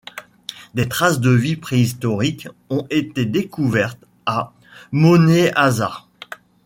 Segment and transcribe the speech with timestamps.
[0.73, 4.51] Des traces de vie préhistoriques ont été découvertes à
[4.91, 6.07] Moneasa.